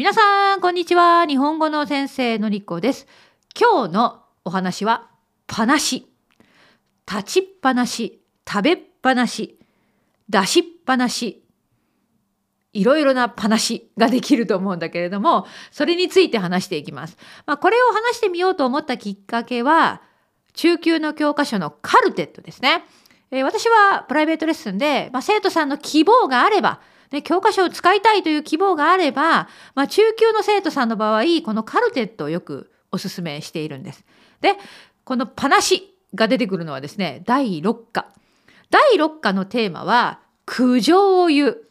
[0.00, 1.26] 皆さん、こんにちは。
[1.26, 3.06] 日本語の先生のりこです。
[3.54, 5.10] 今日のお話は、
[5.46, 6.10] パなし。
[7.06, 9.58] 立ちっぱなし、食べっぱなし、
[10.30, 11.44] 出しっぱなし。
[12.72, 17.18] いろいろなパなしができると思うんだけれども、それについて話していきます。
[17.44, 20.00] まあ、これを話してみようと思ったきっかけは、
[20.54, 22.86] 中級の教科書のカルテットですね。
[23.30, 34.04] えー、私はプライベートレッスンで、まあ、生徒さんの希望があれば、ね、教科書を使いたいという希望があれば、まあ、中級の生徒さんの場合、このカルテットをよくお勧めしているんです。
[34.40, 34.56] で、
[35.04, 38.06] このパナシが出てくるのはですね、第6課。
[38.70, 41.62] 第6課のテーマは、苦情を言う。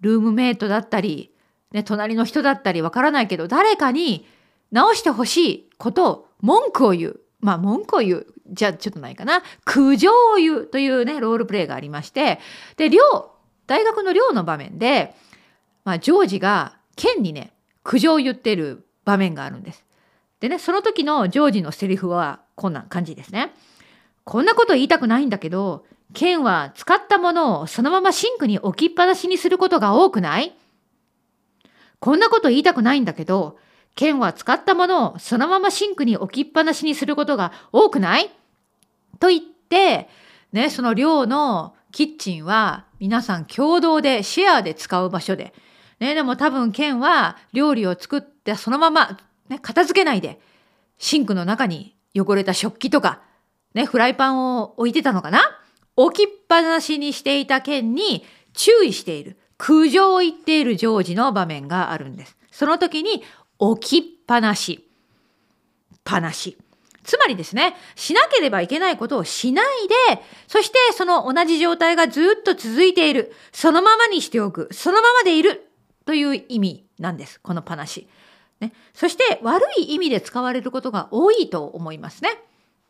[0.00, 1.32] ルームメイトだったり、
[1.72, 4.26] ね、隣の人だったりわからないけど、誰かに
[4.70, 7.20] 直してほしいことを文句を言う。
[7.40, 8.26] まあ文句を言う。
[8.50, 9.42] じゃあちょっとないかな。
[9.64, 12.40] 苦情を言うというね、ロールプレイがありまして、
[12.76, 13.00] で、寮、
[13.68, 15.14] 大学の寮の場面で、
[15.84, 17.52] まあ、ジョージがケンにね
[17.84, 19.84] 苦情を言ってる場面があるんです。
[20.40, 23.54] でねその時のジョージのセリフはこんな感じですね。
[24.24, 30.54] こんなこと言いたくないんだけどケンは使ったものをそのままシンクに置きっぱなしにすることが多くない？
[32.00, 33.58] こんなこと言いたくないんだけど
[33.94, 38.30] ケンは使ったものをそのままシンクに置きっぱなしにすることが多くない？
[39.18, 40.08] と言って
[40.52, 45.54] ねその寮のキッチンは皆さん共同でシェアで使う場所で、
[46.00, 50.40] ね、でも多分ケンは料理を作ってそのまま、ね、片付けないで
[50.98, 53.22] シンクの中に汚れた食器とか、
[53.74, 55.40] ね、フライパンを置いてたのかな？
[55.96, 62.36] 置きっぱなしにしていたケンに注意している苦情を言っているジョージの場面があるんです。
[62.50, 63.24] その時に
[63.58, 64.88] 置きっぱなし。
[66.04, 66.56] ぱなし。
[67.08, 73.32] つまりですね、しなければいけないことをしないで、そしてその同じ状態がずっと続いている。
[73.50, 74.68] そのままにしておく。
[74.72, 75.64] そのままでいる。
[76.04, 77.40] という意味なんです。
[77.40, 78.08] この話。
[78.60, 82.30] ね、そして悪い意味で使われることが多いと思いますね。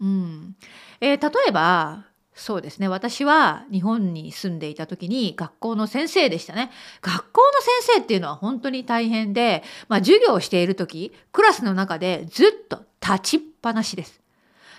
[0.00, 0.56] うん
[1.02, 2.04] えー、例えば
[2.36, 6.70] そうですね私は日本に住んでいた時に学校の先生でしたね
[7.00, 14.20] 学校の先生っていうのは本当に大変で、まあ、授業をしている時クラスの中でずっと立ちっぱなしです。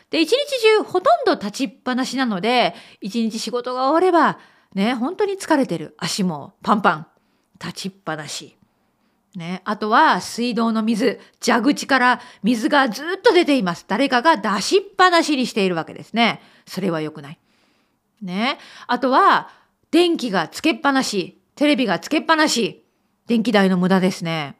[0.09, 4.39] で、一日中ほとんど立ちっぱなしなので、一日仕事が終われば、
[4.73, 5.95] ね、本当に疲れてる。
[5.97, 7.07] 足もパンパン。
[7.59, 8.55] 立ちっぱなし。
[9.35, 13.85] ね、あとは水道の水、蛇口から水がずっと出ています。
[13.87, 16.41] 誰かが出しっぱなしにしているわけですね。
[16.65, 17.39] それは良くない。
[18.21, 18.57] ね。
[18.87, 19.49] あとは
[19.91, 22.83] 電気がつけっぱなし、テレビがつけっぱなし。
[23.27, 24.57] 電気代の無駄ですね。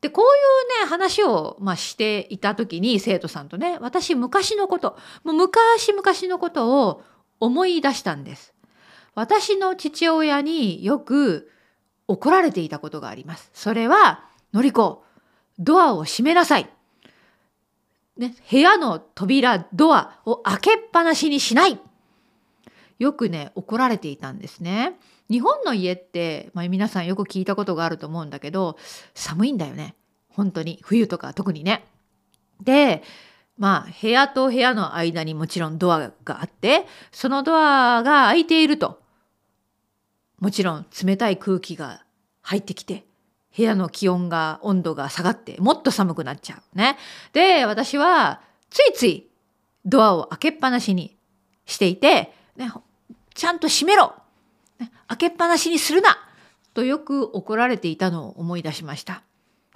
[0.00, 7.04] でこういうね話を、まあ、していた時に生徒さんとね私昔のこともう昔々のことを
[7.38, 8.52] 思い出したんです。
[9.14, 11.50] 私の父親によく
[12.08, 13.50] 怒られていたことがあります。
[13.54, 15.04] それは「のりこ
[15.58, 16.68] ドアを閉めなさい」
[18.16, 21.78] ね、部屋の扉ドアを開けっぱなしにしない
[23.02, 24.94] よくね怒られていたんですね。
[25.28, 28.76] 日本の家って、まあ、皆さんよく聞いたことがあると思うんだけど
[29.14, 29.94] 寒いんだよね
[30.28, 31.84] 本当に冬とか特にね。
[32.60, 33.02] で
[33.58, 39.00] まあ部屋と部屋の間にもちろんドアがあってそのドアが開いていると
[40.38, 42.04] もちろん冷たい空気が
[42.40, 43.04] 入ってきて
[43.56, 46.96] 部屋の気温が温度が下がってもっと寒くなっちゃうね。
[47.32, 49.28] で私はついつい
[49.84, 51.16] ドアを開けっぱなしに
[51.66, 52.70] していて、ね、
[53.34, 54.14] ちゃんと閉めろ
[55.08, 56.18] 開けっぱなしにするな
[56.74, 59.22] とよく怒られていたのを思い出しました。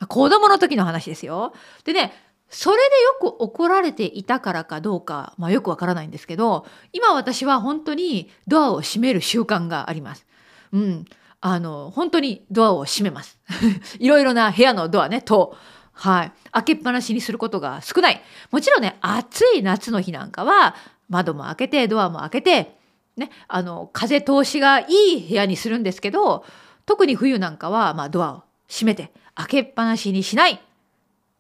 [0.09, 1.53] 子供の時の話ですよ。
[1.85, 2.13] でね、
[2.49, 2.83] それで
[3.27, 10.27] よく怒られていたからかどうか、まあ、よくわからないんですけど、今私は本当にドアを閉める習慣があります。
[10.73, 11.05] うん。
[11.41, 13.39] あの、本当にドアを閉めます。
[13.99, 15.57] いろいろな部屋のドアね、と、
[15.93, 16.33] はい。
[16.53, 18.23] 開けっぱなしにすることが少ない。
[18.51, 20.75] もちろんね、暑い夏の日なんかは、
[21.09, 22.76] 窓も開けて、ドアも開けて、
[23.17, 24.87] ね、あの風通しがい
[25.19, 26.45] い部屋にするんですけど
[26.85, 30.61] 特に冬なんかは、まあ、ドアを閉めて開けっぱなしにしない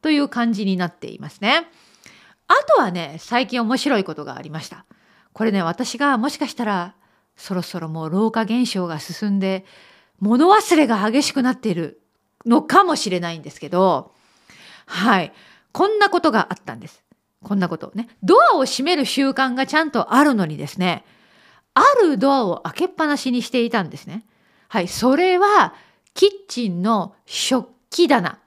[0.00, 1.66] という感じになっていますね。
[2.48, 4.84] あとはね最近面白いことがありました。
[5.32, 6.94] これね私がもしかしたら
[7.36, 9.64] そろそろもう老化現象が進んで
[10.20, 12.00] 物忘れが激しくなっている
[12.46, 14.12] のかもしれないんですけど
[14.86, 15.32] はい
[15.72, 17.02] こんなことがあったんです。
[17.42, 21.04] こんなことねドアを閉める習慣がちゃんとあるのにですね
[21.76, 24.24] あるドアを開けっぱなしにしていたんですね。
[24.68, 25.74] はい、それは
[26.14, 28.38] キッチンの食器棚。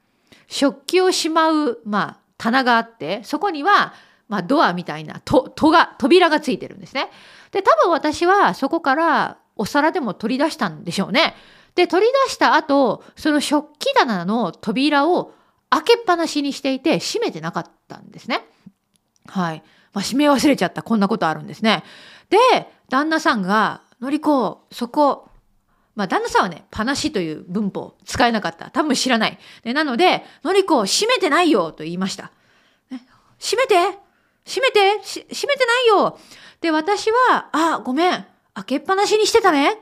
[0.48, 3.94] 食器をしまう、まあ、棚があって、そこには、
[4.28, 7.10] まあ、ドアみたいなと戸が、扉がついてるんですね。
[7.52, 11.36] で、多分私はそこからお皿でも取り出したんでしょうね。
[11.76, 15.34] で取り出した後その食器棚の扉を
[15.70, 18.44] 開けっぱなしにしていて閉めてなかったんですね。
[19.28, 19.64] はい。
[19.94, 21.84] まあ、閉め忘れちゃったこんなことあるんですね。
[22.30, 22.38] で
[22.90, 25.30] 旦那さんが「のりこそこ
[25.96, 28.72] まあ、旦那さんはね、パナシという文法使えなかった。
[28.72, 29.38] 多分知らない。
[29.64, 32.32] でなので、のりこ、閉めてないよと言いました。
[33.38, 33.76] 閉めて
[34.46, 36.18] 閉めて閉めてないよ
[36.62, 38.26] で、私は、あ、ごめん。
[38.54, 39.76] 開けっぱなしにしてたね。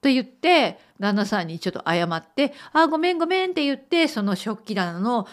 [0.00, 5.26] と言って、旦那さんにちょっと謝って、あ、ごめんごめんって言って、その食器棚の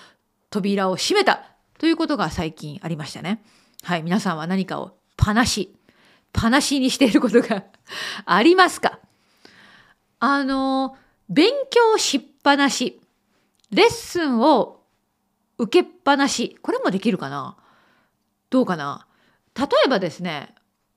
[0.49, 1.41] 扉を閉めた
[1.79, 3.41] ということが最近ありましたね。
[3.83, 5.73] はい、皆さんは何かをパナシ、
[6.33, 7.63] パナシにしていることが
[8.25, 8.99] ありますか
[10.19, 10.95] あの、
[11.29, 13.01] 勉強しっぱなし、
[13.71, 14.83] レッスンを
[15.57, 17.57] 受けっぱなし、これもできるかな？
[18.49, 19.07] どうかな？
[19.57, 20.53] 例えばですね、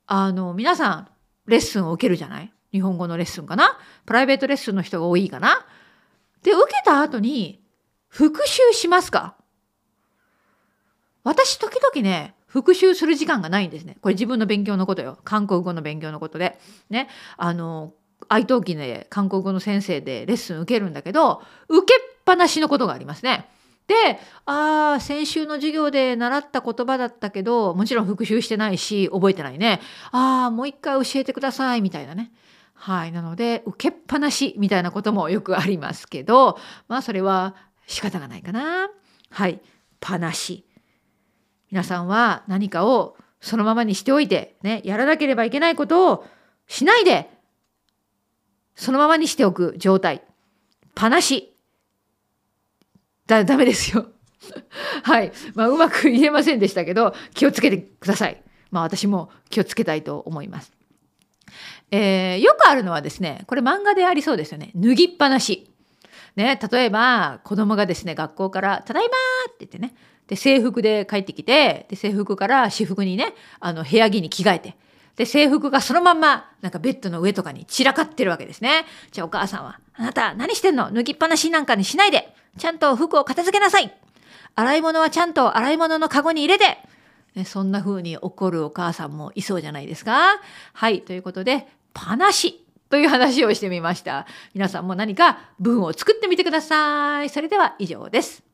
[0.06, 1.08] あの、皆さん、
[1.46, 2.52] レッスンを受けるじゃない？
[2.72, 3.78] 日本語のレッスンかな？
[4.06, 5.66] プライベートレッスンの人が多いかな？
[6.42, 7.62] で、受けた後に
[8.08, 9.36] 復習しますか？
[11.24, 13.96] 私、時々ね、復習する時間がないんですね。
[14.02, 15.18] これ自分の勉強のことよ。
[15.22, 16.58] 韓国語の勉強のことで。
[16.90, 17.08] ね。
[17.36, 17.94] あの、
[18.28, 23.48] 愛登記で韓国語の先生でレッスン受けるんだけど、受けっぱなしのことがありますね。
[23.86, 23.94] で、
[24.46, 29.80] ああ、先週の授業で習った言葉だったけど、もちろん復習してないし、覚えてないね。
[30.10, 32.32] ああ、もう一回教えてください、みたいなね。
[32.74, 33.12] はい。
[33.12, 36.58] なので、受けっぱなしみたいなこともよくありますけど、
[36.88, 37.54] まあ、それは
[37.86, 38.88] 仕方がないかな。
[39.30, 39.60] はい。
[40.00, 40.64] ぱなし。
[41.70, 46.26] 皆さんは何かをそのままにしておいて、ね、やらなければいけないことを
[46.66, 47.30] しないで、
[48.74, 50.22] そのままにしておく状態。
[50.94, 51.54] ぱなし。
[53.26, 54.06] だ、ダメですよ。
[55.04, 55.32] はい。
[55.54, 58.42] まあ、うまく言えませんでしたけど、気をつけてください。
[58.70, 60.72] まあ、私も気をつけたいと思います。
[61.90, 64.70] えー、よくあるのはですね、これ漫画でありそうですよね。
[64.74, 65.70] 脱ぎっぱなし。
[66.36, 69.08] ね、例えば、子供がですね、学校から、ただいま
[69.48, 69.94] って言ってね、
[70.30, 74.76] で、制服で帰ってきて、で、制服から私服にね、あの、部屋着に着替えて、
[75.16, 78.86] で、制服がそのまんま、なんかベッドの上とかに散らかってるわけですね。
[79.10, 80.90] じゃあお母さんは、あなた何してんの？
[80.92, 83.92] 脱ぎっぱなしなんかにしないでちゃんと服を片付けなさい
[84.54, 86.78] 洗い物はちゃんと洗い物のカゴに入れて、
[87.34, 90.40] ね、そんな風に怒るお母さんもいそうじゃないですか。
[90.72, 91.02] はい。
[91.02, 94.26] ということで、パナシという話をしてみました。
[94.54, 97.28] 皆さんも何か文を作ってみてください。
[97.28, 98.49] それでは以上です。